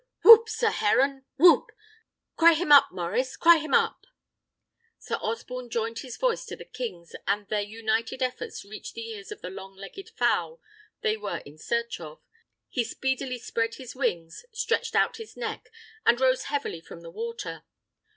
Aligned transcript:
Whoop! 0.23 0.49
sir 0.49 0.71
heron! 0.71 1.25
whoop! 1.37 1.69
Cry 2.35 2.53
him 2.55 2.71
up, 2.71 2.87
Maurice! 2.91 3.37
cry 3.37 3.59
him 3.59 3.75
up!" 3.75 4.07
Sir 4.97 5.19
Osborne 5.21 5.69
joined 5.69 5.99
his 5.99 6.17
voice 6.17 6.43
to 6.45 6.55
the 6.55 6.65
king's; 6.65 7.13
and 7.27 7.47
their 7.49 7.61
united 7.61 8.23
efforts 8.23 8.65
reaching 8.65 8.93
the 8.95 9.07
ears 9.09 9.31
of 9.31 9.41
the 9.41 9.51
long 9.51 9.75
legged 9.75 10.09
fowl 10.09 10.59
they 11.01 11.17
were 11.17 11.43
in 11.45 11.59
search 11.59 11.99
of, 11.99 12.19
he 12.67 12.83
speedily 12.83 13.37
spread 13.37 13.75
his 13.75 13.93
wings, 13.93 14.43
stretched 14.51 14.95
out 14.95 15.17
his 15.17 15.37
neck, 15.37 15.69
and 16.03 16.19
rose 16.19 16.45
heavily 16.45 16.81
from 16.81 17.01
the 17.01 17.11
water. 17.11 17.63